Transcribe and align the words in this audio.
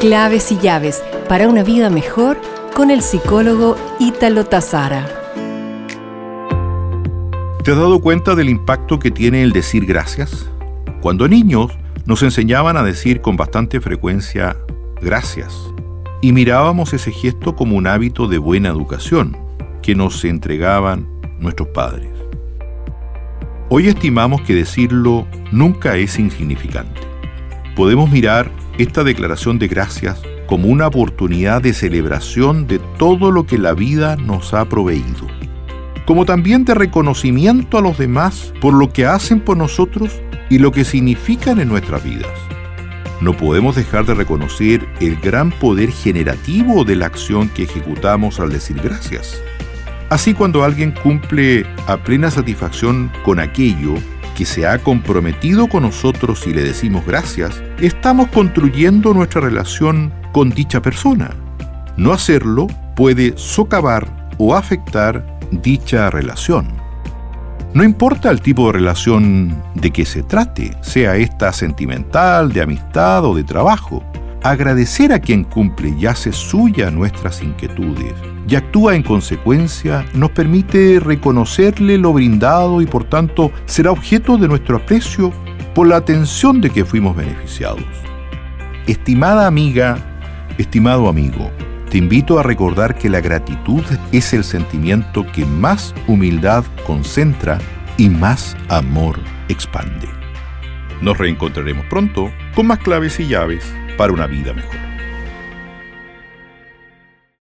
Claves 0.00 0.50
y 0.50 0.56
llaves 0.56 1.04
para 1.28 1.46
una 1.46 1.62
vida 1.62 1.90
mejor 1.90 2.40
con 2.74 2.90
el 2.90 3.02
psicólogo 3.02 3.76
Ítalo 3.98 4.46
Tazara. 4.46 5.06
¿Te 7.62 7.72
has 7.72 7.76
dado 7.76 8.00
cuenta 8.00 8.34
del 8.34 8.48
impacto 8.48 8.98
que 8.98 9.10
tiene 9.10 9.42
el 9.42 9.52
decir 9.52 9.84
gracias? 9.84 10.48
Cuando 11.02 11.28
niños 11.28 11.72
nos 12.06 12.22
enseñaban 12.22 12.78
a 12.78 12.82
decir 12.82 13.20
con 13.20 13.36
bastante 13.36 13.78
frecuencia 13.82 14.56
gracias 15.02 15.54
y 16.22 16.32
mirábamos 16.32 16.94
ese 16.94 17.12
gesto 17.12 17.54
como 17.54 17.76
un 17.76 17.86
hábito 17.86 18.26
de 18.26 18.38
buena 18.38 18.70
educación 18.70 19.36
que 19.82 19.94
nos 19.94 20.24
entregaban 20.24 21.06
nuestros 21.40 21.68
padres. 21.68 22.08
Hoy 23.68 23.88
estimamos 23.88 24.40
que 24.40 24.54
decirlo 24.54 25.26
nunca 25.52 25.98
es 25.98 26.18
insignificante. 26.18 27.02
Podemos 27.76 28.10
mirar 28.10 28.50
esta 28.82 29.04
declaración 29.04 29.58
de 29.58 29.68
gracias 29.68 30.20
como 30.46 30.68
una 30.68 30.86
oportunidad 30.86 31.60
de 31.60 31.74
celebración 31.74 32.66
de 32.66 32.78
todo 32.98 33.30
lo 33.30 33.44
que 33.44 33.58
la 33.58 33.74
vida 33.74 34.16
nos 34.16 34.54
ha 34.54 34.64
proveído, 34.64 35.26
como 36.06 36.24
también 36.24 36.64
de 36.64 36.74
reconocimiento 36.74 37.78
a 37.78 37.82
los 37.82 37.98
demás 37.98 38.52
por 38.60 38.72
lo 38.72 38.92
que 38.92 39.06
hacen 39.06 39.40
por 39.40 39.56
nosotros 39.56 40.20
y 40.48 40.58
lo 40.58 40.72
que 40.72 40.84
significan 40.84 41.60
en 41.60 41.68
nuestras 41.68 42.02
vidas. 42.02 42.32
No 43.20 43.36
podemos 43.36 43.76
dejar 43.76 44.06
de 44.06 44.14
reconocer 44.14 44.88
el 45.00 45.16
gran 45.16 45.50
poder 45.50 45.92
generativo 45.92 46.84
de 46.84 46.96
la 46.96 47.06
acción 47.06 47.50
que 47.50 47.64
ejecutamos 47.64 48.40
al 48.40 48.50
decir 48.50 48.80
gracias. 48.82 49.42
Así 50.08 50.32
cuando 50.32 50.64
alguien 50.64 50.92
cumple 50.92 51.66
a 51.86 51.98
plena 51.98 52.30
satisfacción 52.30 53.12
con 53.24 53.40
aquello 53.40 53.94
que 54.40 54.46
se 54.46 54.66
ha 54.66 54.78
comprometido 54.78 55.68
con 55.68 55.82
nosotros 55.82 56.46
y 56.46 56.54
le 56.54 56.62
decimos 56.62 57.04
gracias, 57.04 57.62
estamos 57.78 58.28
construyendo 58.28 59.12
nuestra 59.12 59.42
relación 59.42 60.14
con 60.32 60.48
dicha 60.48 60.80
persona. 60.80 61.32
No 61.98 62.14
hacerlo 62.14 62.66
puede 62.96 63.36
socavar 63.36 64.30
o 64.38 64.56
afectar 64.56 65.38
dicha 65.50 66.08
relación. 66.08 66.68
No 67.74 67.84
importa 67.84 68.30
el 68.30 68.40
tipo 68.40 68.68
de 68.68 68.72
relación 68.72 69.62
de 69.74 69.90
que 69.90 70.06
se 70.06 70.22
trate, 70.22 70.74
sea 70.80 71.16
esta 71.16 71.52
sentimental, 71.52 72.50
de 72.50 72.62
amistad 72.62 73.26
o 73.26 73.34
de 73.34 73.44
trabajo, 73.44 74.02
agradecer 74.42 75.12
a 75.12 75.18
quien 75.18 75.44
cumple 75.44 75.94
y 75.98 76.06
hace 76.06 76.32
suya 76.32 76.90
nuestras 76.90 77.42
inquietudes 77.42 78.14
y 78.48 78.56
actúa 78.56 78.96
en 78.96 79.02
consecuencia 79.02 80.04
nos 80.14 80.30
permite 80.30 80.98
reconocerle 80.98 81.98
lo 81.98 82.12
brindado 82.12 82.80
y 82.80 82.86
por 82.86 83.04
tanto 83.04 83.52
será 83.66 83.92
objeto 83.92 84.38
de 84.38 84.48
nuestro 84.48 84.76
aprecio 84.76 85.32
por 85.74 85.86
la 85.86 85.96
atención 85.96 86.60
de 86.60 86.70
que 86.70 86.84
fuimos 86.84 87.14
beneficiados. 87.14 87.84
Estimada 88.86 89.46
amiga, 89.46 89.98
estimado 90.58 91.08
amigo, 91.08 91.50
te 91.90 91.98
invito 91.98 92.38
a 92.38 92.42
recordar 92.42 92.96
que 92.96 93.08
la 93.08 93.20
gratitud 93.20 93.82
es 94.10 94.32
el 94.32 94.42
sentimiento 94.42 95.26
que 95.32 95.44
más 95.44 95.94
humildad 96.06 96.64
concentra 96.86 97.58
y 97.98 98.08
más 98.08 98.56
amor 98.68 99.18
expande. 99.48 100.08
Nos 101.02 101.18
reencontraremos 101.18 101.86
pronto 101.86 102.30
con 102.54 102.66
más 102.66 102.78
claves 102.78 103.20
y 103.20 103.28
llaves 103.28 103.72
para 104.00 104.14
una 104.14 104.26
vida 104.26 104.54
mejor. 104.54 104.99